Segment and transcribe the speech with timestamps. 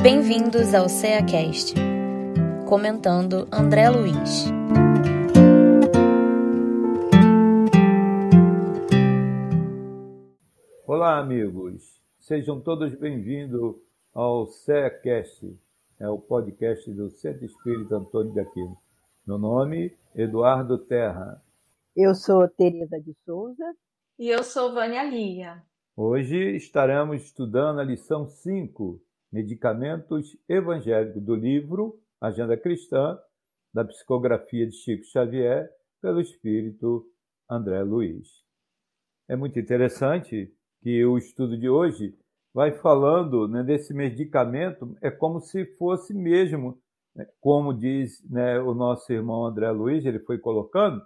[0.00, 1.74] Bem-vindos ao CeaCast.
[2.68, 4.46] Comentando André Luiz.
[10.86, 12.00] Olá, amigos.
[12.20, 13.74] Sejam todos bem-vindos
[14.14, 15.58] ao CeaCast,
[15.98, 18.78] é o podcast do Centro Espírito Antônio de Aquino.
[19.26, 21.42] Meu nome, Eduardo Terra.
[21.96, 23.74] Eu sou Tereza de Souza.
[24.16, 25.60] E eu sou Vânia Lia.
[25.96, 33.18] Hoje estaremos estudando a lição 5 Medicamentos Evangélicos do livro Agenda Cristã,
[33.72, 35.68] da psicografia de Chico Xavier,
[36.00, 37.06] pelo espírito
[37.48, 38.28] André Luiz.
[39.28, 42.16] É muito interessante que o estudo de hoje
[42.54, 46.80] vai falando né, desse medicamento, é como se fosse mesmo,
[47.14, 51.04] né, como diz né, o nosso irmão André Luiz, ele foi colocando,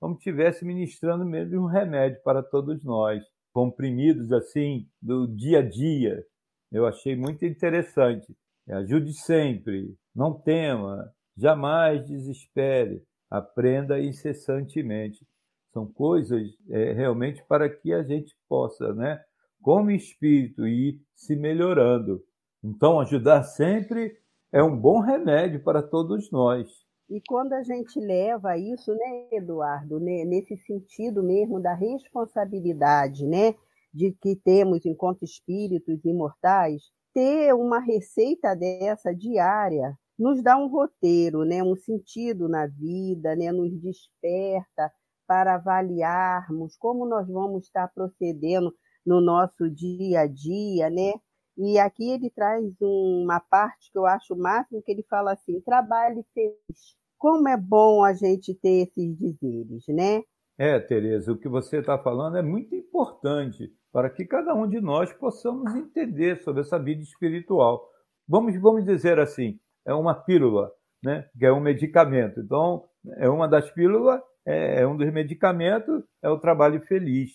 [0.00, 3.22] como estivesse ministrando mesmo um remédio para todos nós,
[3.52, 6.24] comprimidos assim do dia a dia,
[6.70, 8.36] eu achei muito interessante.
[8.68, 15.24] Ajude sempre, não tema, jamais desespere, aprenda incessantemente.
[15.72, 19.22] São coisas é, realmente para que a gente possa, né,
[19.62, 22.22] como espírito, ir se melhorando.
[22.62, 24.16] Então, ajudar sempre
[24.52, 26.68] é um bom remédio para todos nós.
[27.08, 33.54] E quando a gente leva isso, né, Eduardo, né, nesse sentido mesmo da responsabilidade, né,
[33.96, 36.82] de que temos enquanto espíritos imortais,
[37.14, 43.50] ter uma receita dessa diária nos dá um roteiro, né, um sentido na vida, né,
[43.50, 44.92] nos desperta
[45.26, 48.72] para avaliarmos como nós vamos estar procedendo
[49.04, 51.14] no nosso dia a dia, né?
[51.56, 55.60] E aqui ele traz uma parte que eu acho o máximo, que ele fala assim:
[55.62, 56.96] trabalhe feliz.
[57.18, 60.22] Como é bom a gente ter esses dizeres, né?
[60.58, 64.78] É, Tereza, o que você está falando é muito importante para que cada um de
[64.78, 67.90] nós possamos entender sobre essa vida espiritual.
[68.28, 70.70] Vamos, vamos dizer assim, é uma pílula,
[71.02, 71.26] né?
[71.38, 72.38] que é um medicamento.
[72.40, 72.86] Então,
[73.16, 77.30] é uma das pílulas, é, é um dos medicamentos, é o trabalho feliz.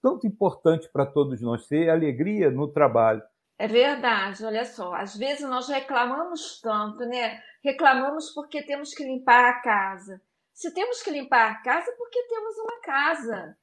[0.00, 3.22] Tanto importante para todos nós ter alegria no trabalho.
[3.58, 4.94] É verdade, olha só.
[4.94, 7.42] Às vezes nós reclamamos tanto, né?
[7.62, 10.18] Reclamamos porque temos que limpar a casa.
[10.54, 13.56] Se temos que limpar a casa, é porque temos uma casa.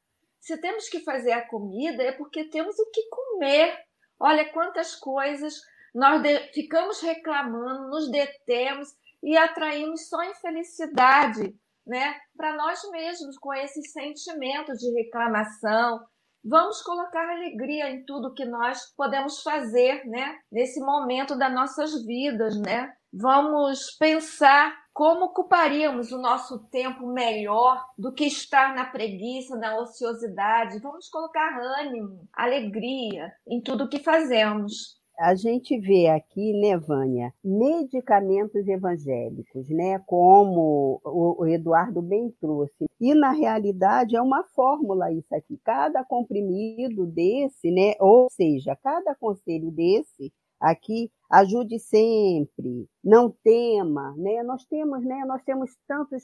[0.43, 3.79] Se temos que fazer a comida, é porque temos o que comer.
[4.19, 5.61] Olha quantas coisas
[5.95, 6.21] nós
[6.53, 8.89] ficamos reclamando, nos detemos
[9.23, 11.55] e atraímos só infelicidade,
[11.87, 12.19] né?
[12.35, 16.05] Para nós mesmos com esse sentimento de reclamação.
[16.43, 20.37] Vamos colocar alegria em tudo que nós podemos fazer, né?
[20.51, 22.93] Nesse momento das nossas vidas, né?
[23.15, 30.79] Vamos pensar como ocuparíamos o nosso tempo melhor do que estar na preguiça, na ociosidade?
[30.79, 34.99] Vamos colocar ânimo, alegria em tudo que fazemos.
[35.19, 42.85] A gente vê aqui, né, Vânia, medicamentos evangélicos, né, como o Eduardo bem trouxe.
[42.99, 45.59] E na realidade é uma fórmula isso aqui.
[45.63, 54.43] Cada comprimido desse, né, ou seja, cada conselho desse aqui ajude sempre, não tema, né?
[54.43, 55.25] Nós temos, né?
[55.25, 56.23] Nós temos tantos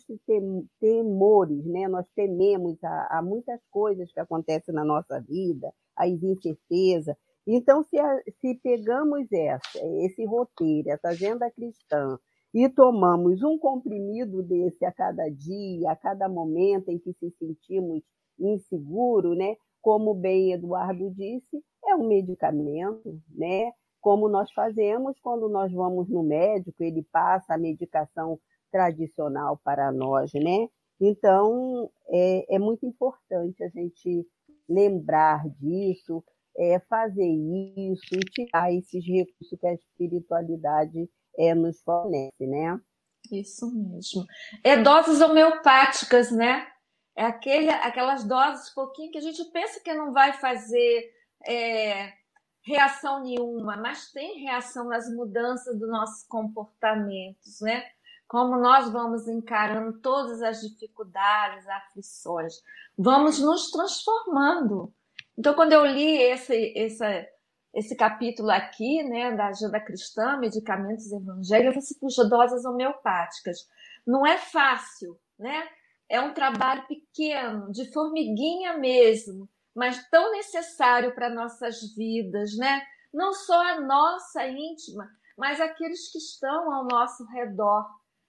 [0.80, 1.88] temores, né?
[1.88, 7.16] Nós tememos a, a muitas coisas que acontecem na nossa vida, as incertezas.
[7.46, 7.98] Então, se,
[8.40, 12.18] se pegamos essa, esse roteiro, essa agenda cristã,
[12.54, 18.02] e tomamos um comprimido desse a cada dia, a cada momento em que se sentimos
[18.40, 19.56] inseguro, né?
[19.82, 23.72] Como bem Eduardo disse, é um medicamento, né?
[24.02, 28.40] Como nós fazemos quando nós vamos no médico, ele passa a medicação
[28.72, 30.68] tradicional para nós, né?
[31.02, 34.28] Então, é, é muito importante a gente
[34.68, 36.24] lembrar disso,
[36.58, 42.80] é, fazer isso e tirar esses recursos que a espiritualidade é, nos fornece, né?
[43.32, 44.26] Isso mesmo.
[44.64, 46.68] É doses homeopáticas, né?
[47.16, 51.12] É aquele, aquelas doses pouquinho que a gente pensa que não vai fazer
[51.46, 52.14] é,
[52.62, 57.84] reação nenhuma, mas tem reação nas mudanças dos nossos comportamentos, né?
[58.28, 62.54] Como nós vamos encarando todas as dificuldades, aflições,
[62.98, 64.94] vamos nos transformando.
[65.38, 67.30] Então, quando eu li esse, esse,
[67.74, 73.68] esse capítulo aqui, né, da agenda cristã, medicamentos evangélicos, eu falei assim, puxa, doses homeopáticas.
[74.06, 75.68] Não é fácil, né?
[76.08, 82.82] É um trabalho pequeno, de formiguinha mesmo, mas tão necessário para nossas vidas, né?
[83.14, 87.86] Não só a nossa íntima, mas aqueles que estão ao nosso redor,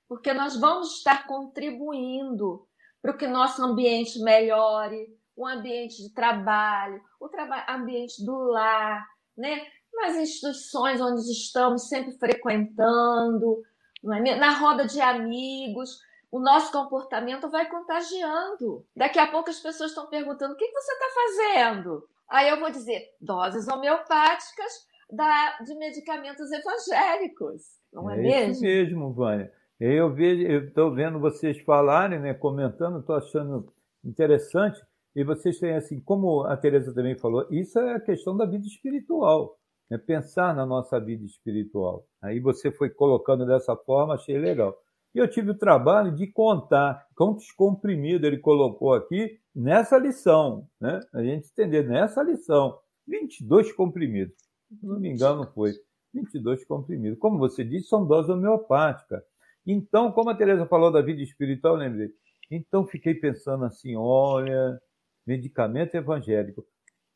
[0.09, 2.67] porque nós vamos estar contribuindo
[3.03, 5.07] para que nosso ambiente melhore,
[5.37, 9.07] o ambiente de trabalho, o traba ambiente do lar,
[9.37, 9.67] né?
[9.93, 13.63] nas instituições onde estamos sempre frequentando,
[14.05, 15.99] é na roda de amigos,
[16.31, 18.85] o nosso comportamento vai contagiando.
[18.95, 22.09] Daqui a pouco as pessoas estão perguntando: o que você está fazendo?
[22.29, 27.63] Aí eu vou dizer: doses homeopáticas da, de medicamentos evangélicos.
[27.93, 28.53] Não é, é mesmo?
[28.53, 29.53] Isso mesmo, Vânia.
[29.81, 33.73] Eu estou vendo vocês falarem, né, comentando, estou achando
[34.05, 34.81] interessante.
[35.17, 38.65] E vocês têm assim, como a Teresa também falou, isso é a questão da vida
[38.67, 39.59] espiritual,
[39.91, 39.99] né?
[39.99, 42.07] pensar na nossa vida espiritual.
[42.23, 44.77] Aí você foi colocando dessa forma, achei legal.
[45.15, 51.01] E eu tive o trabalho de contar quantos comprimidos ele colocou aqui nessa lição, né?
[51.13, 52.79] A gente entender nessa lição.
[53.07, 54.37] 22 comprimidos.
[54.79, 55.73] Se não me engano, foi
[56.15, 57.19] 22 comprimidos.
[57.19, 59.23] Como você disse, são doses homeopáticas.
[59.67, 62.11] Então, como a Teresa falou da vida espiritual, lembrei.
[62.51, 64.81] Então, fiquei pensando assim: olha,
[65.27, 66.65] medicamento evangélico.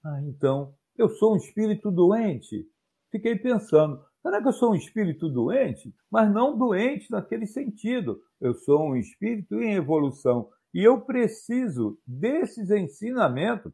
[0.04, 2.68] Ah, então, eu sou um espírito doente.
[3.10, 5.94] Fiquei pensando: será que eu sou um espírito doente?
[6.10, 8.22] Mas não doente naquele sentido.
[8.40, 10.48] Eu sou um espírito em evolução.
[10.72, 13.70] E eu preciso desses ensinamentos,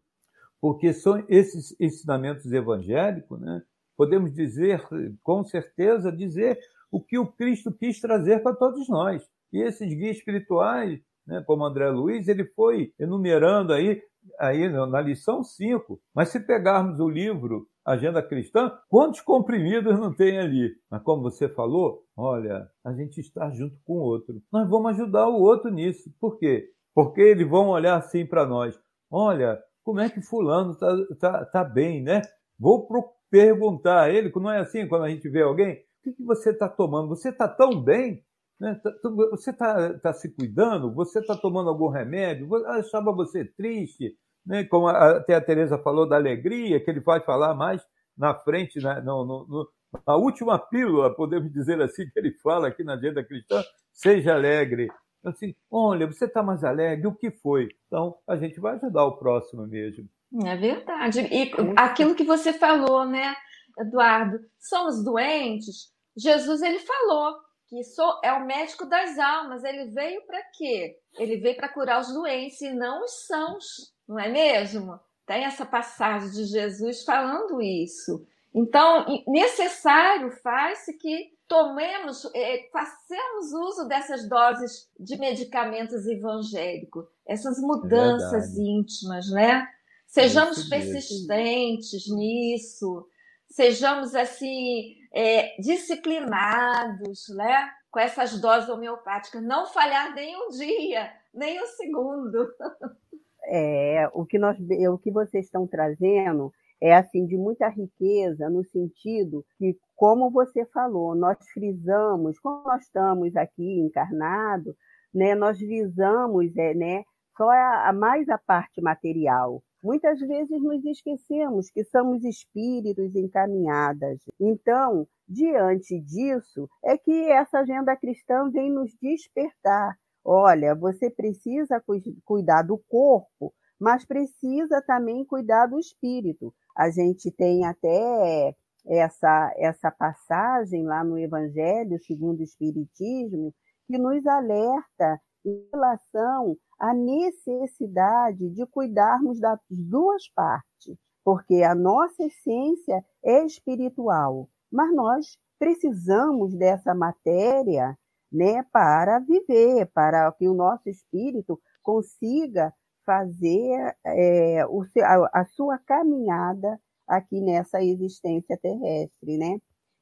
[0.61, 3.62] porque são esses ensinamentos evangélicos, né?
[3.97, 4.82] podemos dizer,
[5.23, 6.58] com certeza, dizer
[6.91, 9.23] o que o Cristo quis trazer para todos nós.
[9.52, 14.02] E esses guias espirituais, né, como André Luiz, ele foi enumerando aí,
[14.38, 16.00] aí na lição 5.
[16.14, 20.71] Mas se pegarmos o livro Agenda Cristã, quantos comprimidos não tem ali?
[20.91, 24.41] Mas como você falou, olha, a gente está junto com o outro.
[24.53, 26.12] Nós vamos ajudar o outro nisso.
[26.21, 26.71] Por quê?
[26.94, 28.79] Porque eles vão olhar assim para nós.
[29.11, 32.23] Olha, como é que fulano está tá, tá bem, né?
[32.59, 32.87] Vou
[33.31, 36.50] perguntar a ele, não é assim quando a gente vê alguém, o que, que você
[36.50, 37.09] está tomando?
[37.09, 38.25] Você está tão bem?
[38.59, 38.75] Né?
[38.83, 38.93] Tá,
[39.31, 40.93] você está tá se cuidando?
[40.94, 42.55] Você está tomando algum remédio?
[42.67, 44.17] Achava você triste?
[44.45, 44.65] Né?
[44.65, 47.83] Como até a Tereza falou da alegria, que ele vai falar mais
[48.17, 49.01] na frente, né?
[49.01, 49.69] no, no,
[50.07, 54.89] na última pílula, podemos dizer assim, que ele fala aqui na Agenda Cristã, seja alegre.
[55.25, 57.69] Assim, olha, você está mais alegre, o que foi?
[57.87, 60.09] Então, a gente vai ajudar o próximo mesmo.
[60.45, 61.21] É verdade.
[61.21, 63.35] E aquilo que você falou, né,
[63.79, 64.39] Eduardo?
[64.59, 65.93] Somos doentes.
[66.17, 67.37] Jesus, ele falou
[67.69, 69.65] que sou, é o médico das almas.
[69.65, 70.97] Ele veio para quê?
[71.19, 73.65] Ele veio para curar os doentes e não os sãos,
[74.11, 74.99] não é mesmo?
[75.25, 78.27] Tem essa passagem de Jesus falando isso.
[78.53, 87.61] Então, necessário faz-se que tomemos, é, façamos uso dessas doses de medicamentos evangélicos, essas é
[87.61, 89.69] mudanças íntimas, né?
[90.09, 93.07] Sejamos persistentes nisso,
[93.49, 97.71] sejamos assim é, disciplinados, né?
[97.93, 102.53] Com essas doses homeopáticas, não falhar nem um dia, nem um segundo.
[103.52, 104.56] É, o que nós,
[104.93, 110.64] o que vocês estão trazendo é assim de muita riqueza no sentido que, como você
[110.67, 114.75] falou, nós frisamos, como nós estamos aqui encarnados,
[115.12, 117.02] né, nós visamos, é, né,
[117.37, 119.62] só a, a mais a parte material.
[119.82, 124.20] Muitas vezes nos esquecemos que somos espíritos encaminhadas.
[124.38, 129.97] Então, diante disso, é que essa agenda cristã vem nos despertar.
[130.25, 131.83] Olha, você precisa
[132.25, 136.55] cuidar do corpo, mas precisa também cuidar do espírito.
[136.77, 138.55] A gente tem até
[138.87, 143.55] essa, essa passagem lá no Evangelho segundo o Espiritismo
[143.87, 152.25] que nos alerta em relação à necessidade de cuidarmos das duas partes, porque a nossa
[152.25, 157.99] essência é espiritual, mas nós precisamos dessa matéria
[158.33, 162.73] né, para viver, para que o nosso espírito consiga
[163.05, 169.59] fazer é, o, a, a sua caminhada aqui nessa existência terrestre, né?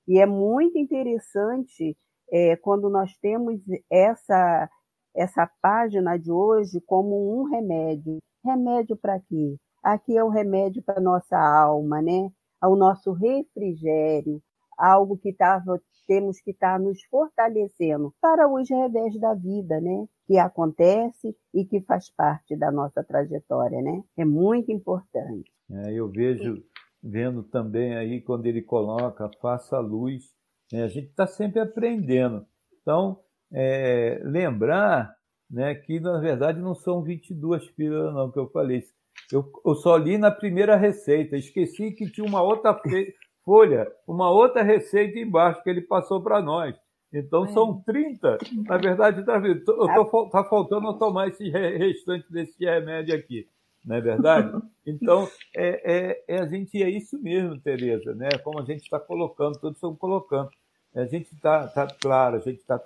[0.07, 1.97] E é muito interessante
[2.31, 4.69] é, quando nós temos essa
[5.15, 8.19] essa página de hoje como um remédio.
[8.45, 9.57] Remédio para quê?
[9.83, 12.31] Aqui é o remédio para nossa alma, né?
[12.61, 14.41] Ao nosso refrigério,
[14.77, 20.07] algo que tava, temos que estar tá nos fortalecendo para os revés da vida, né?
[20.27, 24.03] Que acontece e que faz parte da nossa trajetória, né?
[24.17, 25.53] É muito importante.
[25.71, 26.65] É, eu vejo,
[27.03, 30.25] vendo também aí quando ele coloca, faça luz,
[30.73, 30.85] né?
[30.85, 32.47] a gente está sempre aprendendo.
[32.81, 33.21] Então,
[33.53, 35.15] é, lembrar
[35.51, 38.83] né, que, na verdade, não são 22 pílulas, não, que eu falei.
[39.31, 42.73] Eu, eu só li na primeira receita, esqueci que tinha uma outra
[43.49, 46.77] folha, uma outra receita embaixo que ele passou para nós.
[47.11, 47.49] Então é.
[47.49, 48.37] são 30.
[48.67, 53.49] Na verdade, está tá, tá faltando eu tomar esse restante desse remédio aqui.
[53.87, 54.53] não é verdade?
[54.87, 58.31] Então, é, é, é, a gente é isso mesmo, Tereza, né?
[58.43, 60.49] Como a gente está colocando, todos estão colocando.
[60.95, 62.79] A gente está, tá, claro, a gente está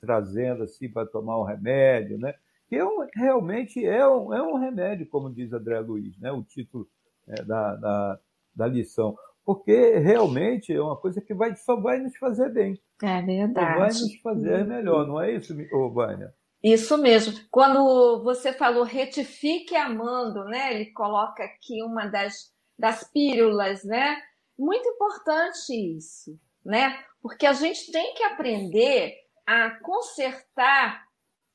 [0.00, 2.34] trazendo assim para tomar um remédio, né?
[2.68, 6.30] Que é um, realmente é um, é um remédio, como diz André Luiz, né?
[6.30, 6.88] O título
[7.26, 8.20] é, da, da,
[8.54, 9.18] da lição
[9.48, 12.78] porque realmente é uma coisa que vai, só vai nos fazer bem.
[13.02, 13.72] É verdade.
[13.72, 15.56] Só vai nos fazer melhor, não é isso,
[15.90, 16.34] Vânia?
[16.62, 17.32] Isso mesmo.
[17.50, 20.74] Quando você falou retifique amando, né?
[20.74, 24.18] Ele coloca aqui uma das, das pílulas, né?
[24.58, 27.02] Muito importante isso, né?
[27.22, 29.14] Porque a gente tem que aprender
[29.46, 31.06] a consertar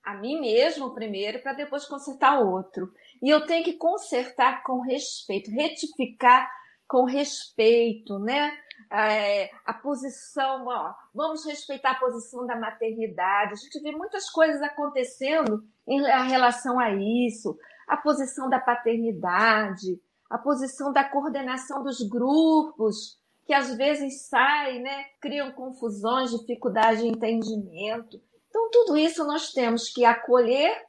[0.04, 2.92] a mim mesmo primeiro para depois consertar o outro.
[3.22, 6.50] E eu tenho que consertar com respeito, retificar
[6.94, 8.56] com respeito, né?
[8.92, 13.54] É, a posição, ó, vamos respeitar a posição da maternidade.
[13.54, 17.58] A gente vê muitas coisas acontecendo em relação a isso,
[17.88, 25.06] a posição da paternidade, a posição da coordenação dos grupos, que às vezes saem, né,
[25.20, 28.22] criam confusões, dificuldade de entendimento.
[28.50, 30.80] Então, tudo isso nós temos que acolher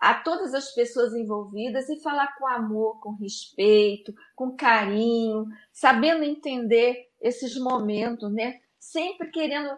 [0.00, 7.08] a todas as pessoas envolvidas e falar com amor, com respeito, com carinho, sabendo entender
[7.20, 8.60] esses momentos, né?
[8.78, 9.76] Sempre querendo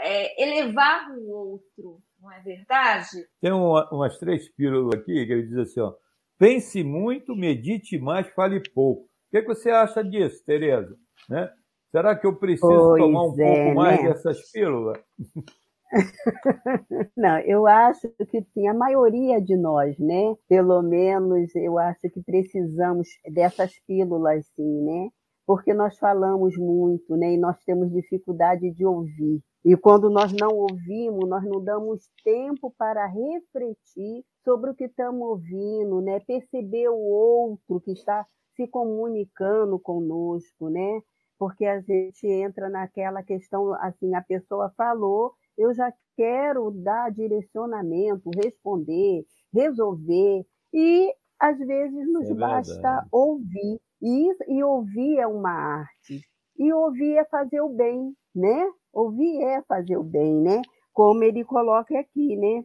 [0.00, 3.26] é, elevar o outro, não é verdade?
[3.40, 5.94] Tem uma, umas três pílulas aqui que ele diz assim, ó,
[6.38, 9.04] pense muito, medite mais, fale pouco.
[9.04, 10.94] O que, que você acha disso, Tereza?
[11.30, 11.50] Né?
[11.90, 14.08] Será que eu preciso pois tomar um é, pouco mais né?
[14.10, 14.98] dessas pílulas?
[17.16, 20.34] Não, eu acho que sim, a maioria de nós, né?
[20.48, 25.08] Pelo menos eu acho que precisamos dessas pílulas, sim, né?
[25.46, 27.34] Porque nós falamos muito, né?
[27.34, 29.40] E nós temos dificuldade de ouvir.
[29.64, 35.20] E quando nós não ouvimos, nós não damos tempo para refletir sobre o que estamos
[35.22, 36.20] ouvindo, né?
[36.20, 41.00] Perceber o outro que está se comunicando conosco, né?
[41.38, 48.30] Porque a gente entra naquela questão assim, a pessoa falou, eu já quero dar direcionamento,
[48.42, 53.80] responder, resolver, e às vezes nos é basta ouvir.
[54.00, 56.20] E, e ouvir é uma arte.
[56.58, 58.70] E ouvir é fazer o bem, né?
[58.92, 60.60] Ouvir é fazer o bem, né?
[60.92, 62.64] Como ele coloca aqui, né?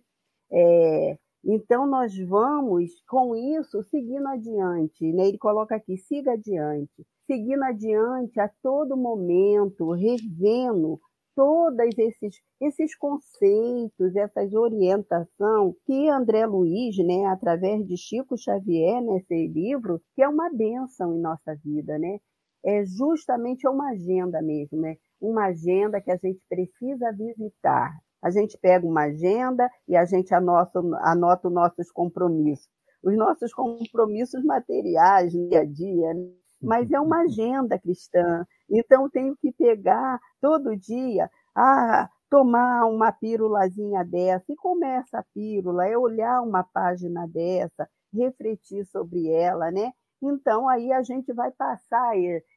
[0.51, 5.27] É, então nós vamos com isso seguindo adiante, né?
[5.27, 10.99] Ele coloca aqui, siga adiante, seguindo adiante a todo momento, revendo
[11.37, 19.47] todos esses, esses conceitos, essas orientação que André Luiz, né, através de Chico Xavier, nesse
[19.47, 22.17] livro, que é uma benção em nossa vida, né?
[22.65, 24.95] É justamente uma agenda mesmo, né?
[25.21, 27.91] Uma agenda que a gente precisa visitar.
[28.19, 32.67] A gente pega uma agenda e a gente anota, anota os nossos compromissos.
[33.03, 36.31] Os nossos compromissos materiais, dia a dia, né?
[36.61, 38.45] Mas é uma agenda cristã.
[38.69, 44.45] Então, tenho que pegar todo dia, ah, tomar uma pílulazinha dessa.
[44.49, 49.91] E começa a pílula, é olhar uma página dessa, refletir sobre ela, né?
[50.21, 52.13] Então, aí a gente vai passar,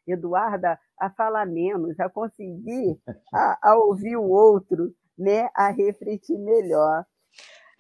[0.07, 2.99] Eduarda, a falar menos, a conseguir
[3.35, 5.49] a, a ouvir o outro, né?
[5.55, 7.05] a refletir melhor.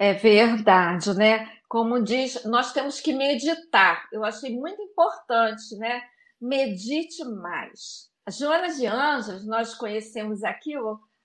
[0.00, 1.46] É verdade, né?
[1.68, 4.08] Como diz, nós temos que meditar.
[4.10, 6.02] Eu achei muito importante, né?
[6.40, 8.08] Medite mais.
[8.24, 10.72] A Joana de Anjos, nós conhecemos aqui,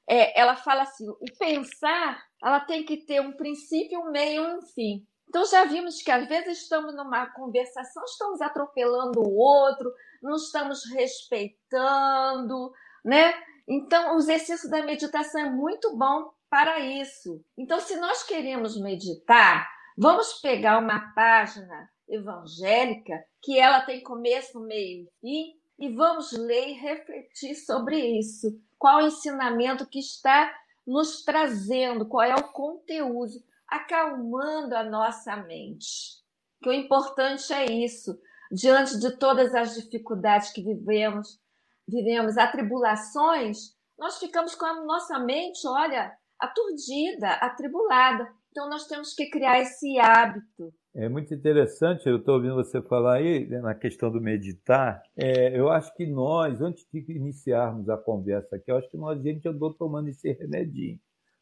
[0.10, 4.58] é, ela fala assim: o pensar, ela tem que ter um princípio, um meio e
[4.58, 5.08] um fim.
[5.29, 9.89] Então já vimos que às vezes estamos numa conversação, estamos atropelando o outro,
[10.22, 12.74] não estamos respeitando,
[13.05, 13.34] né?
[13.65, 17.43] Então o exercício da meditação é muito bom para isso.
[17.57, 25.03] Então, se nós queremos meditar, vamos pegar uma página evangélica que ela tem começo, meio
[25.03, 28.57] e fim e vamos ler e refletir sobre isso.
[28.79, 30.50] Qual o ensinamento que está
[30.88, 33.33] nos trazendo, qual é o conteúdo,
[33.67, 36.24] acalmando a nossa mente.
[36.63, 38.17] Que o importante é isso,
[38.50, 41.38] diante de todas as dificuldades que vivemos,
[41.85, 48.27] vivemos, atribulações, nós ficamos com a nossa mente, olha, aturdida, atribulada.
[48.51, 50.74] Então, nós temos que criar esse hábito.
[50.96, 55.04] É muito interessante, eu estou ouvindo você falar aí né, na questão do meditar.
[55.18, 59.22] É, eu acho que nós, antes de iniciarmos a conversa aqui, eu acho que nós,
[59.22, 60.98] gente andou tomando esse remedinho,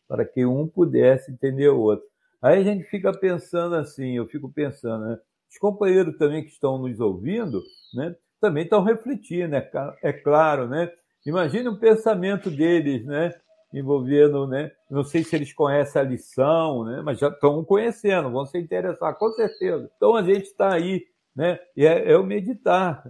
[0.08, 2.04] para que um pudesse entender o outro.
[2.42, 5.20] Aí a gente fica pensando assim, eu fico pensando, né?
[5.52, 7.62] Os companheiros também que estão nos ouvindo,
[7.94, 8.16] né?
[8.42, 9.70] Também estão refletindo, né?
[10.02, 10.92] É claro, né?
[11.28, 13.32] Imagine o pensamento deles, né?
[13.74, 14.72] Envolvendo, né?
[14.90, 17.02] Não sei se eles conhecem a lição, né?
[17.02, 19.90] Mas já estão conhecendo, vão se interessar, com certeza.
[19.98, 21.04] Então a gente está aí
[21.36, 21.60] né?
[21.76, 23.04] E é, é o meditar.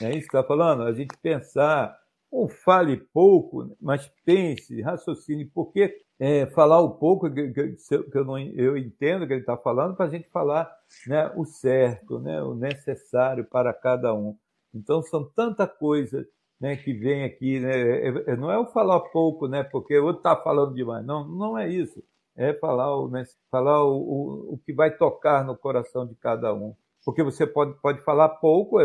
[0.00, 0.82] É isso que está falando?
[0.82, 1.98] A gente pensar,
[2.30, 8.24] ou fale pouco, mas pense, raciocine, porque é, falar o pouco que, que, que eu,
[8.24, 10.70] não, eu entendo que ele está falando, para a gente falar
[11.06, 14.36] né, o certo, né, o necessário para cada um.
[14.74, 16.26] Então, são tanta coisa
[16.60, 17.60] né, que vem aqui.
[17.60, 21.04] Né, é, é, não é o falar pouco, né, porque o outro está falando demais.
[21.04, 22.02] Não, não é isso.
[22.36, 26.54] É falar, o, né, falar o, o, o que vai tocar no coração de cada
[26.54, 26.74] um.
[27.04, 28.78] Porque você pode, pode falar pouco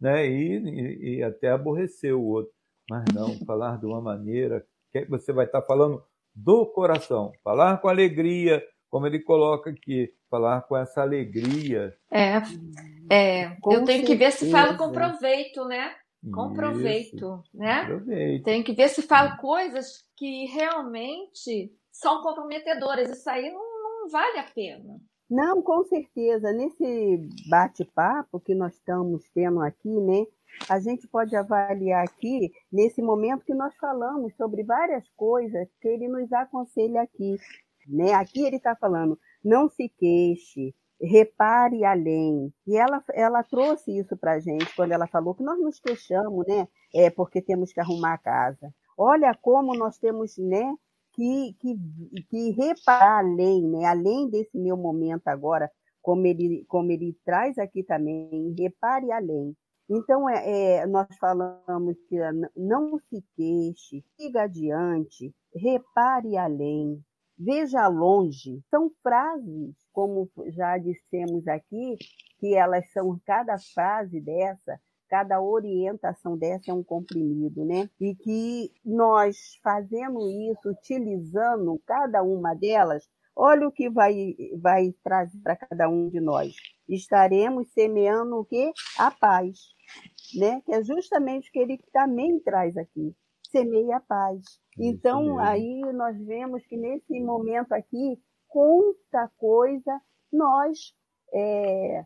[0.00, 2.52] né, e, e, e até aborrecer o outro.
[2.90, 6.02] Mas não, falar de uma maneira que você vai estar tá falando
[6.34, 7.32] do coração.
[7.42, 11.94] Falar com alegria, como ele coloca aqui, falar com essa alegria.
[12.10, 12.36] É,
[13.10, 14.06] é eu tenho certeza.
[14.06, 15.94] que ver se falo com proveito, né?
[16.34, 17.84] Com proveito, né?
[17.86, 18.44] Proveito.
[18.44, 23.08] Tem que ver se falo coisas que realmente são comprometedoras.
[23.10, 25.00] Isso aí não, não vale a pena.
[25.30, 26.52] Não, com certeza.
[26.52, 30.26] Nesse bate-papo que nós estamos tendo aqui, né?
[30.68, 36.08] a gente pode avaliar aqui, nesse momento que nós falamos sobre várias coisas que ele
[36.08, 37.36] nos aconselha aqui.
[37.86, 38.12] Né?
[38.14, 42.52] Aqui ele está falando, não se queixe, repare além.
[42.66, 46.46] E ela, ela trouxe isso para a gente quando ela falou que nós nos queixamos,
[46.46, 46.68] né?
[46.94, 48.74] É porque temos que arrumar a casa.
[48.96, 50.74] Olha como nós temos, né?
[51.12, 51.76] Que, que,
[52.28, 53.84] que reparar além, né?
[53.86, 55.70] Além desse meu momento agora,
[56.02, 59.56] como ele, como ele traz aqui também, repare além.
[59.90, 62.16] Então, é, é, nós falamos que
[62.54, 67.02] não se queixe, siga adiante, repare além,
[67.38, 68.62] veja longe.
[68.70, 71.96] São frases, como já dissemos aqui,
[72.38, 77.90] que elas são, cada frase dessa, cada orientação dessa é um comprimido, né?
[78.00, 85.40] E que nós fazendo isso, utilizando cada uma delas, olha o que vai, vai trazer
[85.40, 86.54] para cada um de nós.
[86.88, 88.70] Estaremos semeando o quê?
[88.96, 89.58] A paz
[90.36, 90.60] né?
[90.64, 93.12] que é justamente o que ele também traz aqui,
[93.50, 94.60] semeia a paz.
[94.78, 98.16] então, aí nós vemos que nesse momento aqui,
[98.48, 100.00] quanta coisa
[100.32, 100.94] nós
[101.32, 102.04] é,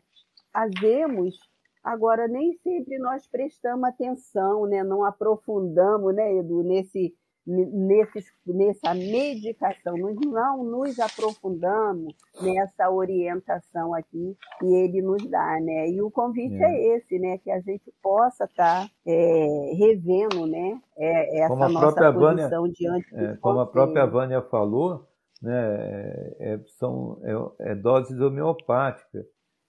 [0.53, 1.37] fazemos,
[1.83, 4.83] agora nem sempre nós prestamos atenção, né?
[4.83, 7.15] não aprofundamos, né, Edu, nesse
[7.47, 15.89] nesse, nessa medicação, nós não nos aprofundamos nessa orientação aqui que ele nos dá, né?
[15.89, 17.39] E o convite é, é esse, né?
[17.39, 20.81] Que a gente possa estar tá, é, revendo, né?
[20.97, 25.09] É, essa nossa posição Vânia, diante é, Como a própria Vânia falou,
[25.43, 26.35] né?
[26.39, 27.21] É, é, são
[27.61, 29.27] é, doses homeopáticas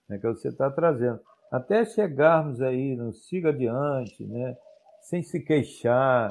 [0.08, 1.20] né, que você está trazendo.
[1.52, 4.56] Até chegarmos aí no siga adiante, né?
[5.02, 6.30] Sem se queixar,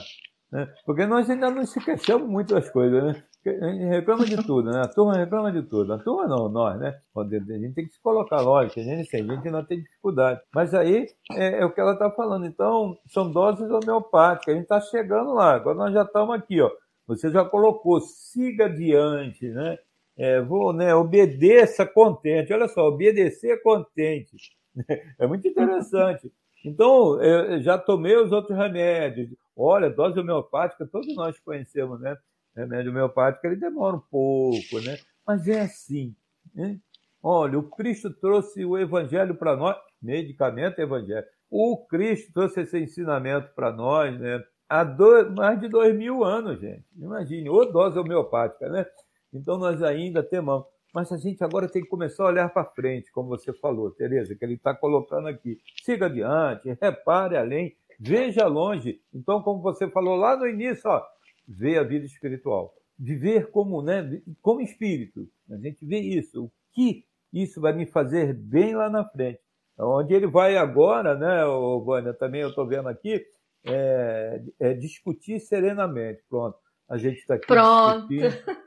[0.50, 0.72] né?
[0.84, 3.22] Porque nós ainda não se queixamos muito das coisas, né?
[3.44, 4.82] A gente reclama de tudo, né?
[4.84, 5.92] A turma reclama de tudo.
[5.92, 7.00] A turma não, nós, né?
[7.16, 10.40] A gente tem que se colocar, lógico, a gente, a gente não tem dificuldade.
[10.54, 12.46] Mas aí é, é o que ela está falando.
[12.46, 14.54] Então, são doses homeopáticas.
[14.54, 15.54] A gente está chegando lá.
[15.54, 16.70] Agora nós já estamos aqui, ó.
[17.06, 19.78] Você já colocou, siga adiante, né?
[20.16, 20.94] É, vou, né?
[20.94, 22.52] Obedeça contente.
[22.52, 24.36] Olha só, obedecer contente.
[25.18, 26.32] É muito interessante.
[26.64, 29.28] Então, eu já tomei os outros remédios.
[29.54, 32.16] Olha, dose homeopática, todos nós conhecemos, né?
[32.56, 34.96] Remédio homeopático, ele demora um pouco, né?
[35.26, 36.14] Mas é assim.
[36.54, 36.78] Né?
[37.22, 41.26] Olha, o Cristo trouxe o evangelho para nós, medicamento é evangelho.
[41.50, 44.42] O Cristo trouxe esse ensinamento para nós, né?
[44.72, 46.82] Há dois, mais de dois mil anos, gente.
[46.96, 48.86] Imagine, ou dose homeopática, né?
[49.30, 50.64] Então nós ainda temamos.
[50.94, 54.34] Mas a gente agora tem que começar a olhar para frente, como você falou, Tereza,
[54.34, 55.58] que ele está colocando aqui.
[55.84, 58.98] Siga adiante, repare além, veja longe.
[59.12, 61.02] Então, como você falou lá no início, ó,
[61.46, 62.72] vê a vida espiritual.
[62.98, 65.28] Viver como, né, como espírito.
[65.50, 66.44] A gente vê isso.
[66.44, 69.38] O que isso vai me fazer bem lá na frente.
[69.78, 71.44] Onde ele vai agora, né,
[71.84, 73.22] Vânia, também eu estou vendo aqui,
[73.66, 76.22] é, é discutir serenamente.
[76.28, 76.58] Pronto
[76.92, 78.06] a gente está aqui Pronto.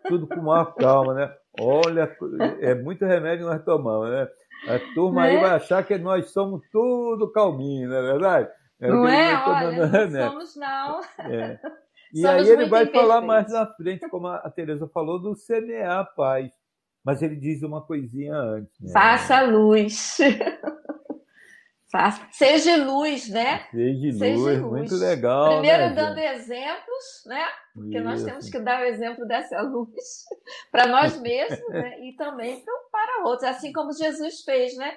[0.07, 1.31] tudo com maior calma, né?
[1.59, 2.11] Olha,
[2.59, 4.27] é muito remédio que nós tomamos, né?
[4.67, 5.29] A turma né?
[5.29, 8.49] aí vai achar que nós somos tudo calminho, não é verdade?
[8.81, 9.47] É não é?
[9.47, 11.01] Olha, não somos não.
[11.19, 11.59] É.
[12.13, 15.99] E somos aí ele vai falar mais na frente, como a Tereza falou, do semear
[15.99, 16.49] a paz.
[17.03, 18.79] Mas ele diz uma coisinha antes.
[18.79, 18.91] Né?
[18.93, 20.17] Faça luz.
[22.31, 23.65] Seja luz, né?
[23.71, 25.53] Seja, Seja luz, luz, muito legal.
[25.53, 26.35] Primeiro né, dando gente?
[26.35, 27.45] exemplos, né?
[27.73, 28.05] Porque Isso.
[28.05, 30.25] nós temos que dar o exemplo dessa luz
[30.71, 31.99] para nós mesmos né?
[32.01, 34.95] e também para outros, assim como Jesus fez, né?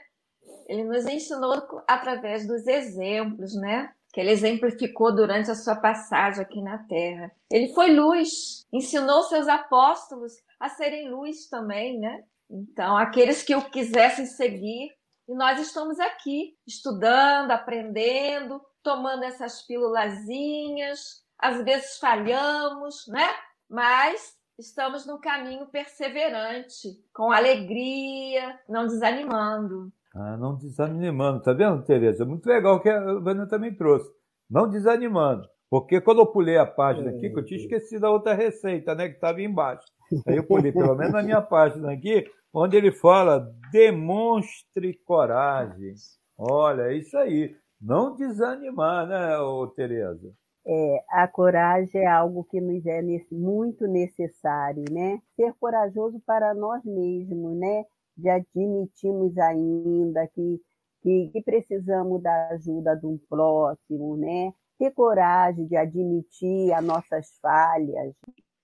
[0.67, 1.55] Ele nos ensinou
[1.87, 3.91] através dos exemplos, né?
[4.13, 7.31] Que ele exemplificou durante a sua passagem aqui na Terra.
[7.51, 12.25] Ele foi luz, ensinou seus apóstolos a serem luz também, né?
[12.51, 14.98] Então, aqueles que o quisessem seguir
[15.29, 23.29] E nós estamos aqui estudando, aprendendo, tomando essas pílulazinhas, às vezes falhamos, né?
[23.69, 29.93] Mas estamos no caminho perseverante, com alegria, não desanimando.
[30.15, 32.25] Ah, não desanimando, tá vendo, Tereza?
[32.25, 34.11] Muito legal que a Vânia também trouxe.
[34.49, 35.47] Não desanimando.
[35.69, 39.09] Porque quando eu pulei a página aqui, que eu tinha esquecido a outra receita, né?
[39.11, 39.85] Que estava embaixo.
[40.27, 45.95] Aí eu pulei, pelo menos na minha página aqui, onde ele fala: demonstre coragem.
[46.37, 47.57] Olha, é isso aí.
[47.81, 49.37] Não desanimar, né,
[49.75, 50.33] Tereza?
[50.67, 55.19] É, a coragem é algo que nos é muito necessário, né?
[55.35, 57.85] Ser corajoso para nós mesmos, né?
[58.17, 60.61] De admitirmos ainda que,
[61.03, 64.53] que, que precisamos da ajuda de um próximo, né?
[64.79, 68.15] Ter coragem de admitir as nossas falhas,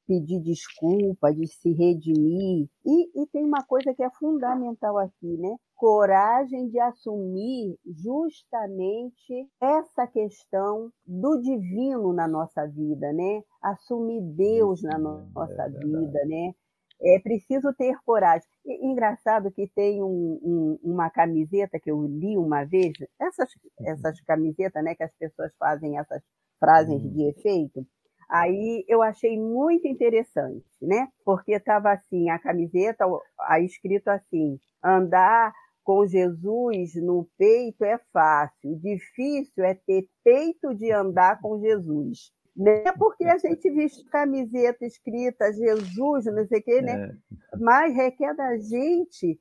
[0.07, 2.69] pedir desculpa, de se redimir.
[2.85, 5.57] E, e tem uma coisa que é fundamental aqui, né?
[5.75, 13.43] Coragem de assumir justamente essa questão do divino na nossa vida, né?
[13.63, 16.55] Assumir Deus na nossa é vida, né?
[17.03, 18.47] É preciso ter coragem.
[18.65, 23.49] E, engraçado que tem um, um, uma camiseta que eu li uma vez, essas,
[23.81, 26.23] essas camisetas, né, que as pessoas fazem essas
[26.59, 27.29] frases de uhum.
[27.31, 27.87] efeito,
[28.35, 31.07] Aí eu achei muito interessante, né?
[31.25, 33.05] Porque estava assim, a camiseta,
[33.39, 40.91] aí escrito assim: andar com Jesus no peito é fácil, difícil é ter peito de
[40.91, 42.33] andar com Jesus.
[42.57, 47.13] Não é porque a gente veste camiseta escrita Jesus, não sei o quê, né?
[47.53, 47.57] É.
[47.57, 49.39] Mas requer da gente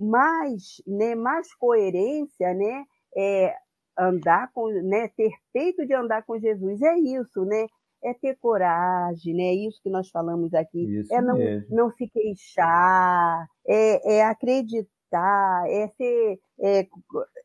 [0.00, 2.86] mais, né, mais coerência, né?
[3.14, 3.54] É,
[3.98, 6.80] andar com, né, ter peito de andar com Jesus.
[6.80, 7.66] É isso, né?
[8.04, 9.44] É ter coragem, né?
[9.44, 11.00] É isso que nós falamos aqui.
[11.00, 11.38] Isso é não,
[11.70, 16.38] não se queixar, é, é acreditar, é ser.
[16.60, 16.86] É,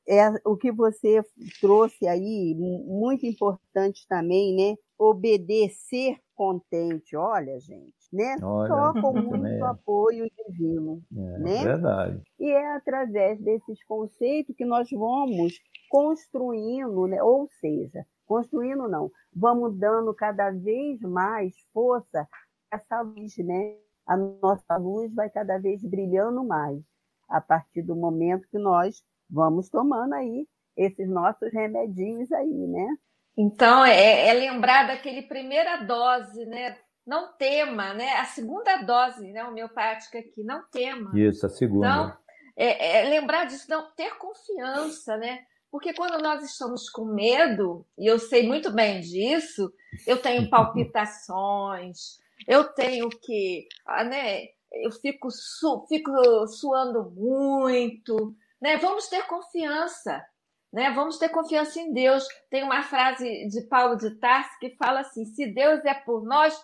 [0.07, 1.23] é o que você
[1.61, 4.75] trouxe aí, muito importante também, né?
[4.97, 7.15] Obedecer contente.
[7.15, 8.35] Olha, gente, né?
[8.41, 9.61] Olha, Só com muito é.
[9.61, 11.01] apoio divino.
[11.15, 11.63] É, né?
[11.63, 12.21] verdade.
[12.39, 15.53] E é através desses conceitos que nós vamos
[15.89, 17.21] construindo, né?
[17.21, 22.29] ou seja, construindo não, vamos dando cada vez mais força
[22.71, 23.75] a essa luz, né?
[24.05, 26.79] A nossa luz vai cada vez brilhando mais
[27.27, 32.87] a partir do momento que nós vamos tomando aí esses nossos remedinhos aí, né?
[33.35, 36.77] Então, é, é lembrar daquele primeira dose, né?
[37.07, 38.13] Não tema, né?
[38.17, 39.43] A segunda dose, né?
[39.43, 41.11] Homeopática aqui, não tema.
[41.17, 41.87] Isso, a segunda.
[41.87, 42.17] Então,
[42.55, 45.39] é, é lembrar disso, não ter confiança, né?
[45.71, 49.71] Porque quando nós estamos com medo, e eu sei muito bem disso,
[50.05, 56.11] eu tenho palpitações, eu tenho que, ah, né, eu fico, su, fico
[56.47, 58.77] suando muito, né?
[58.77, 60.23] Vamos ter confiança,
[60.71, 60.91] né?
[60.91, 62.27] Vamos ter confiança em Deus.
[62.49, 66.55] Tem uma frase de Paulo de Tarso que fala assim: se Deus é por nós,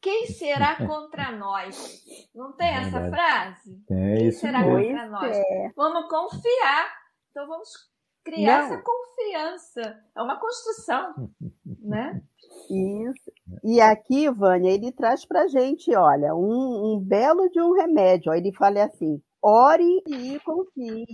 [0.00, 2.04] quem será contra nós?
[2.34, 3.82] Não tem essa frase?
[3.90, 4.88] É quem isso será mesmo.
[4.88, 5.36] contra nós?
[5.36, 5.72] É.
[5.76, 7.00] Vamos confiar.
[7.30, 7.89] Então vamos
[8.24, 8.74] criar Não.
[8.74, 10.00] essa confiança.
[10.16, 11.30] É uma construção,
[11.80, 12.22] né?
[12.70, 13.32] Isso.
[13.64, 18.32] E aqui, Vânia, ele traz para gente, olha, um, um, belo de um remédio.
[18.32, 21.06] Ele fala assim: ore e confie.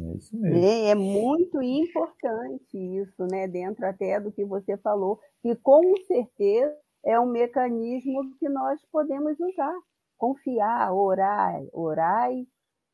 [0.00, 0.64] É isso mesmo.
[0.64, 3.46] É, é muito importante isso, né?
[3.46, 6.74] Dentro até do que você falou, que com certeza
[7.04, 9.74] é um mecanismo que nós podemos usar.
[10.16, 12.28] Confiar, orar, orar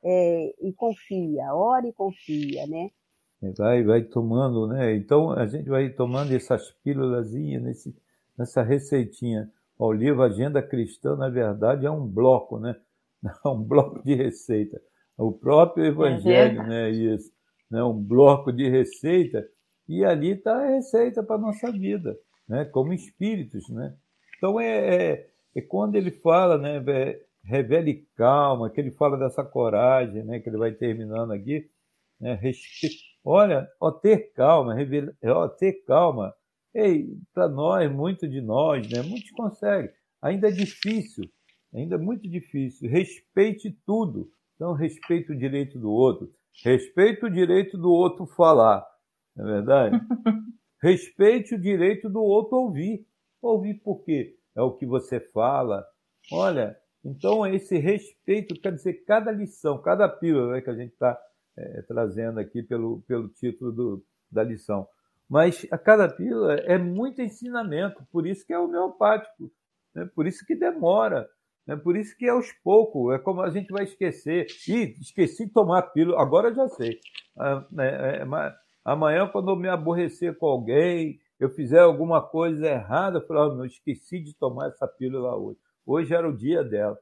[0.05, 2.91] é, e confia, ore e confia, né?
[3.53, 4.95] Vai, vai tomando, né?
[4.95, 7.95] Então a gente vai tomando essas pílulas nesse,
[8.39, 9.51] nessa receitinha.
[9.79, 12.77] O livro Agenda Cristã, na verdade, é um bloco, né?
[13.45, 14.79] É um bloco de receita.
[15.17, 16.91] O próprio Evangelho, é né?
[16.91, 17.33] Isso,
[17.71, 17.83] né?
[17.83, 19.49] Um bloco de receita
[19.89, 22.65] e ali está a receita para a nossa vida, né?
[22.67, 23.95] Como espíritos, né?
[24.37, 26.83] Então é, é, é quando ele fala, né?
[26.87, 30.41] É, revele calma, que ele fala dessa coragem, né?
[30.41, 31.69] Que ele vai terminando aqui,
[32.21, 32.35] né?
[32.35, 34.77] Respeito Olha, ó, ter calma,
[35.25, 36.35] ó, ter calma.
[36.75, 39.01] Ei, para nós, muito de nós, né?
[39.01, 39.91] Muitos conseguem.
[40.21, 41.25] Ainda é difícil,
[41.73, 42.91] ainda é muito difícil.
[42.91, 44.31] Respeite tudo.
[44.55, 46.31] Então, respeite o direito do outro.
[46.63, 48.85] Respeite o direito do outro falar.
[49.35, 50.01] Não é verdade?
[50.83, 53.07] respeite o direito do outro ouvir.
[53.41, 54.37] Ouvir por quê?
[54.57, 55.85] É o que você fala.
[56.33, 61.19] Olha, então esse respeito quer dizer cada lição, cada pílula né, que a gente está
[61.57, 64.87] é, trazendo aqui pelo, pelo título do, da lição.
[65.29, 69.51] Mas a cada pílula é muito ensinamento, por isso que é homeopático,
[69.95, 70.09] né?
[70.15, 71.29] por isso que demora.
[71.67, 71.77] Né?
[71.77, 74.47] Por isso que é aos poucos, é como a gente vai esquecer.
[74.69, 76.99] Ih, esqueci de tomar pílula, agora já sei.
[77.39, 78.27] Ah, é, é,
[78.85, 83.65] amanhã, quando eu me aborrecer com alguém, eu fizer alguma coisa errada, eu falo, oh,
[83.65, 85.59] esqueci de tomar essa pílula hoje.
[85.87, 86.99] Hoje era o dia dela.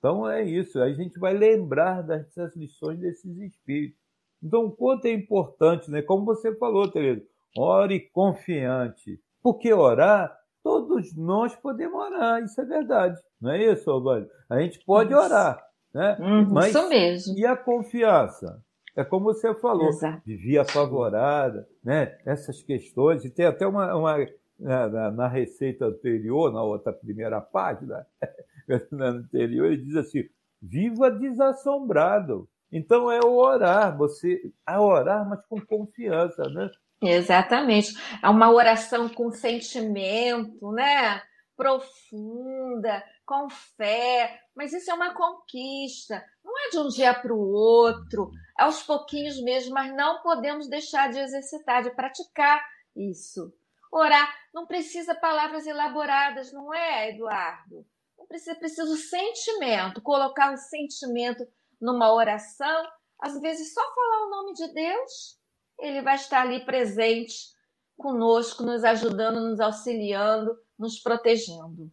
[0.00, 4.00] Então é isso, a gente vai lembrar dessas lições desses espíritos.
[4.42, 6.00] Então, o quanto é importante, né?
[6.00, 7.22] Como você falou, Tereza,
[7.56, 9.20] ore confiante.
[9.42, 13.20] Porque orar, todos nós podemos orar, isso é verdade.
[13.38, 14.26] Não é isso, Ovalho?
[14.48, 15.22] A gente pode isso.
[15.22, 16.16] orar, né?
[16.18, 17.38] Uhum, Mas, isso mesmo.
[17.38, 18.62] E a confiança?
[18.96, 20.22] É como você falou, Exato.
[20.26, 22.18] vivia apavorada, né?
[22.24, 24.16] Essas questões, e tem até uma, uma
[24.58, 28.28] na, na, receita anterior, na outra primeira página, na
[28.92, 30.28] anterior, ele diz assim:
[30.60, 32.48] viva desassombrado.
[32.72, 36.70] Então é o orar, você a orar, mas com confiança, né?
[37.02, 37.94] Exatamente.
[38.22, 41.22] É uma oração com sentimento, né?
[41.56, 46.24] Profunda, com fé, mas isso é uma conquista.
[46.44, 50.68] Não é de um dia para o outro, é aos pouquinhos mesmo, mas não podemos
[50.68, 52.62] deixar de exercitar, de praticar
[52.96, 53.52] isso.
[53.92, 57.84] Orar não precisa palavras elaboradas, não é, Eduardo?
[58.20, 61.42] Não precisa, precisa o sentimento, colocar o sentimento
[61.80, 62.86] numa oração,
[63.18, 65.38] às vezes só falar o nome de Deus,
[65.78, 67.34] ele vai estar ali presente
[67.96, 71.90] conosco, nos ajudando, nos auxiliando, nos protegendo.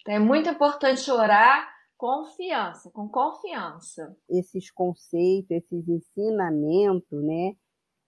[0.00, 4.16] Então, é muito importante orar confiança, com confiança.
[4.28, 7.56] Esses conceitos, esses ensinamentos, né,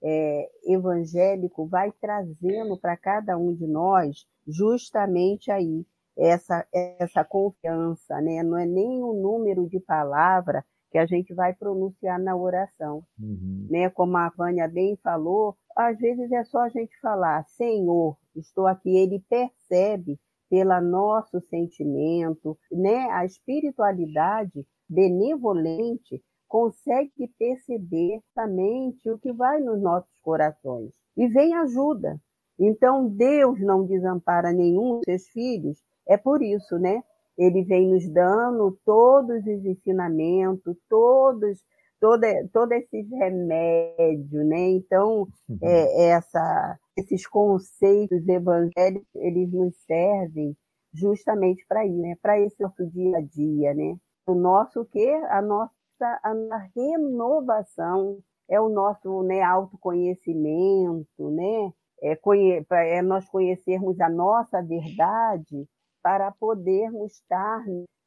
[0.03, 5.85] é, evangélico vai trazendo para cada um de nós justamente aí
[6.17, 8.43] essa essa confiança, né?
[8.43, 13.05] Não é nem o número de palavra que a gente vai pronunciar na oração.
[13.21, 13.67] Uhum.
[13.71, 13.91] Né?
[13.91, 18.97] Como a Vânia bem falou, às vezes é só a gente falar, Senhor, estou aqui.
[18.97, 23.09] Ele percebe pelo nosso sentimento, né?
[23.11, 32.21] A espiritualidade benevolente consegue perceber somente o que vai nos nossos corações e vem ajuda.
[32.59, 37.03] Então Deus não desampara nenhum dos seus filhos, é por isso, né?
[37.39, 41.63] ele vem nos dando todos os ensinamentos, todos
[42.01, 44.69] toda, todos esses remédios, né?
[44.71, 45.59] Então, uhum.
[45.63, 50.57] é, essa, esses conceitos evangélicos, eles nos servem
[50.93, 52.17] justamente para isso, né?
[52.23, 53.97] Para esse nosso dia a dia, né?
[54.27, 55.09] O nosso quê?
[55.29, 61.73] A nossa a, a renovação é o nosso né, autoconhecimento, né?
[62.03, 65.67] É, conhe, é nós conhecermos a nossa verdade
[66.07, 67.65] para podermos estar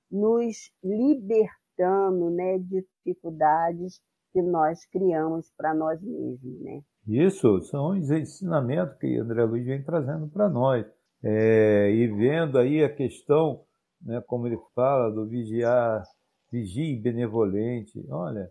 [0.09, 3.99] nos libertando né, de dificuldades
[4.31, 6.61] que nós criamos para nós mesmos.
[6.61, 6.81] Né?
[7.05, 10.85] Isso são os ensinamentos que André Luiz vem trazendo para nós.
[11.21, 13.65] É, e vendo aí a questão,
[14.01, 16.01] né, como ele fala, do vigiar,
[16.49, 18.01] vigie benevolente.
[18.09, 18.49] Olha,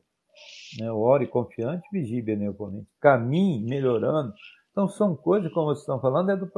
[0.78, 2.86] né, ore confiante, vigie benevolente.
[3.00, 4.30] Caminhe melhorando.
[4.72, 6.50] Então são coisas, como vocês estão falando, é, do,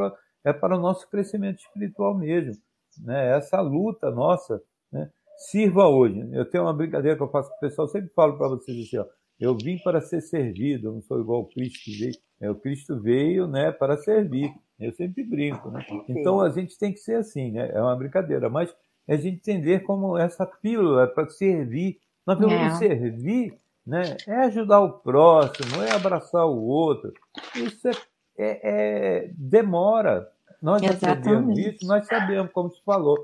[0.44, 2.60] é para o nosso crescimento espiritual mesmo
[2.98, 3.36] né?
[3.36, 5.10] Essa luta nossa, né?
[5.36, 6.28] Sirva hoje.
[6.32, 8.98] Eu tenho uma brincadeira que eu faço com o pessoal, sempre falo para vocês assim,
[8.98, 9.06] ó,
[9.40, 12.14] eu vim para ser servido, eu não sou igual o Cristo que veio.
[12.40, 14.52] É, o Cristo veio, né, para servir.
[14.78, 15.84] Eu sempre brinco, né?
[16.08, 17.70] Então a gente tem que ser assim, né?
[17.72, 18.74] É uma brincadeira, mas
[19.06, 21.98] é a gente entender como essa pílula é para servir.
[22.26, 22.70] Nós vamos é.
[22.70, 24.16] servir, né?
[24.26, 27.12] É ajudar o próximo, é abraçar o outro.
[27.56, 27.92] Isso é,
[28.38, 30.30] é, é demora,
[30.62, 33.16] nós aprendemos isso, nós sabemos, como se falou,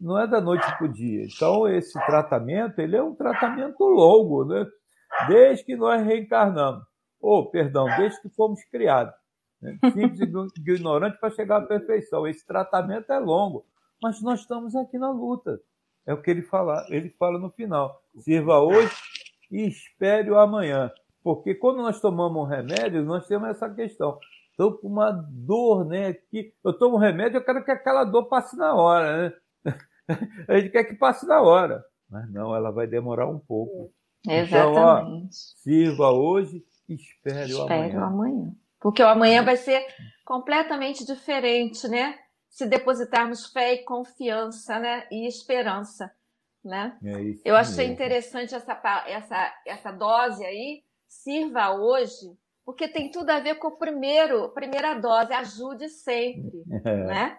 [0.00, 1.24] não é da noite para o dia.
[1.24, 4.66] Então, esse tratamento, ele é um tratamento longo, né?
[5.28, 6.84] Desde que nós reencarnamos.
[7.20, 9.14] Ou, oh, perdão, desde que fomos criados.
[9.62, 9.78] Né?
[9.92, 12.26] Simples e ignorante para chegar à perfeição.
[12.26, 13.64] Esse tratamento é longo,
[14.02, 15.58] mas nós estamos aqui na luta.
[16.06, 18.02] É o que ele fala, ele fala no final.
[18.18, 18.94] Sirva hoje
[19.50, 20.92] e espere o amanhã.
[21.22, 24.18] Porque quando nós tomamos um remédio, nós temos essa questão.
[24.54, 26.12] Estou com uma dor, né?
[26.12, 29.34] Que eu tomo remédio, eu quero que aquela dor passe na hora, né?
[30.48, 31.84] A gente quer que passe na hora.
[32.08, 33.92] Mas não, ela vai demorar um pouco.
[34.24, 34.70] Exatamente.
[34.70, 37.86] Então, ó, sirva hoje espere, espere o amanhã.
[37.86, 38.56] Espere o amanhã.
[38.78, 39.84] Porque o amanhã vai ser
[40.24, 42.16] completamente diferente, né?
[42.48, 45.08] Se depositarmos fé e confiança, né?
[45.10, 46.12] E esperança,
[46.64, 46.96] né?
[47.02, 47.94] É Eu achei mesmo.
[47.94, 50.84] interessante essa, essa, essa dose aí.
[51.08, 57.04] Sirva hoje porque tem tudo a ver com o primeiro, primeira dose, ajude sempre, é.
[57.04, 57.38] né?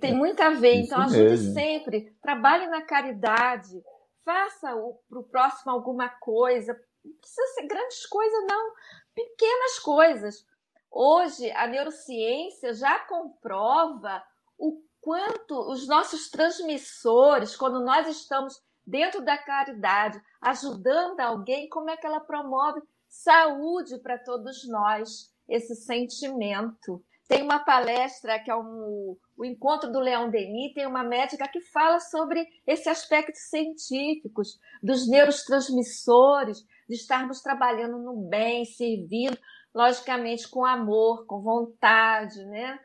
[0.00, 1.54] Tem muito a ver, então ajude mesmo.
[1.54, 3.82] sempre, trabalhe na caridade,
[4.24, 4.68] faça
[5.08, 8.72] para o próximo alguma coisa, não precisa ser grandes coisas não,
[9.14, 10.46] pequenas coisas.
[10.90, 14.22] Hoje a neurociência já comprova
[14.58, 21.96] o quanto os nossos transmissores, quando nós estamos dentro da caridade, ajudando alguém, como é
[21.96, 27.02] que ela promove saúde para todos nós, esse sentimento.
[27.28, 31.60] Tem uma palestra que é um, o encontro do Leão Denis, tem uma médica que
[31.60, 39.36] fala sobre esse aspecto científicos, dos neurotransmissores, de estarmos trabalhando no bem, servindo,
[39.74, 42.78] logicamente com amor, com vontade, né?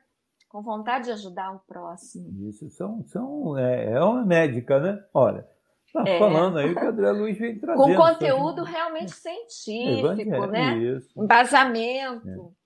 [0.49, 2.49] Com vontade de ajudar o próximo.
[2.49, 5.01] Isso são, são é, é uma médica, né?
[5.13, 5.47] Olha,
[5.93, 6.19] Tá é.
[6.19, 7.85] falando aí que o André Luiz vem trazendo.
[7.85, 10.77] Com conteúdo realmente científico, né?
[10.77, 11.09] Isso.
[11.21, 12.27] Embasamento.
[12.27, 12.61] É.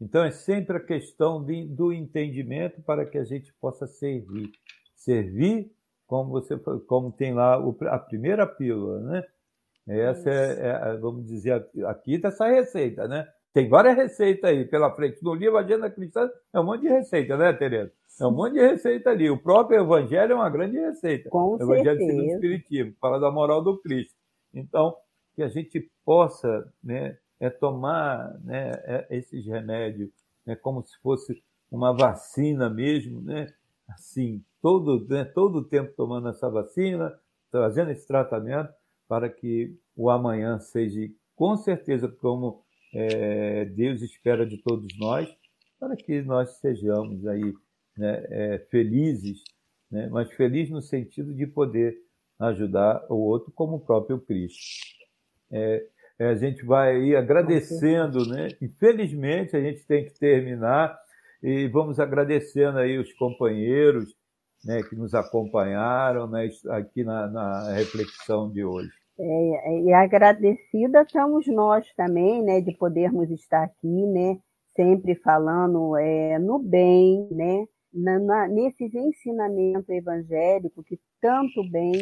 [0.00, 4.50] Então é sempre a questão de, do entendimento para que a gente possa servir.
[4.94, 5.70] Servir,
[6.06, 9.24] como você como tem lá o, a primeira pílula, né?
[9.86, 13.26] Essa é, é, vamos dizer, aqui está essa receita, né?
[13.52, 15.22] Tem várias receitas aí pela frente.
[15.22, 17.92] No livro Agenda Cristã é um monte de receita, né, Tereza?
[18.20, 19.28] É um monte de receita ali.
[19.28, 21.28] O próprio Evangelho é uma grande receita.
[21.28, 22.06] Com o Evangelho certeza.
[22.06, 24.14] segundo o Espiritismo, fala da moral do Cristo.
[24.54, 24.96] Então,
[25.34, 30.10] que a gente possa né, é tomar né, é, esses remédios
[30.46, 33.46] né, como se fosse uma vacina mesmo, né?
[33.88, 37.12] Assim, todo, né, todo o tempo tomando essa vacina,
[37.50, 38.72] trazendo esse tratamento
[39.08, 41.00] para que o amanhã seja,
[41.34, 45.28] com certeza, como é, Deus espera de todos nós,
[45.78, 47.52] para que nós sejamos aí
[47.96, 49.42] né, é, felizes,
[49.90, 51.96] né, mas felizes no sentido de poder
[52.38, 54.60] ajudar o outro como o próprio Cristo.
[55.50, 55.86] É,
[56.18, 58.48] é, a gente vai aí agradecendo, né?
[58.60, 60.98] Infelizmente a gente tem que terminar
[61.42, 64.14] e vamos agradecendo aí os companheiros
[64.64, 68.99] né, que nos acompanharam né, aqui na, na reflexão de hoje.
[69.22, 74.38] É, e agradecida estamos nós também, né, de podermos estar aqui, né,
[74.74, 81.92] sempre falando é, no bem, né, na, na, nesses ensinamentos evangélicos que tanto bem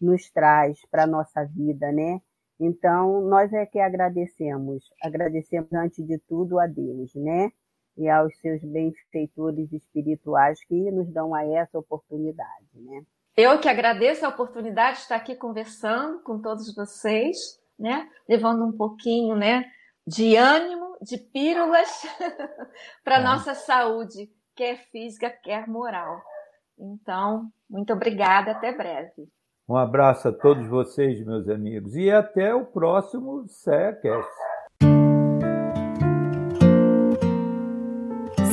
[0.00, 2.20] nos traz para a nossa vida, né?
[2.58, 7.50] Então, nós é que agradecemos, agradecemos antes de tudo a Deus, né?
[7.96, 13.04] E aos seus benfeitores espirituais que nos dão a essa oportunidade, né?
[13.36, 17.36] Eu que agradeço a oportunidade de estar aqui conversando com todos vocês,
[17.78, 18.08] né?
[18.28, 19.64] Levando um pouquinho, né,
[20.06, 21.88] de ânimo, de pílulas
[23.04, 23.24] para a é.
[23.24, 26.20] nossa saúde, quer física, quer moral.
[26.78, 29.28] Então, muito obrigada, até breve.
[29.68, 34.28] Um abraço a todos vocês, meus amigos, e até o próximo SEACast.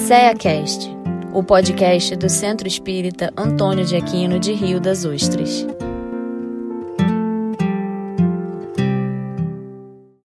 [0.08, 0.98] SEACast
[1.34, 5.66] o podcast do Centro Espírita Antônio de Aquino de Rio das Ostras.